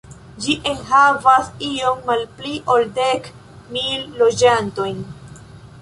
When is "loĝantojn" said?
4.23-5.07